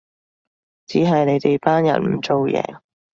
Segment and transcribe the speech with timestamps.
[0.87, 2.79] 只係你哋班人唔做嘢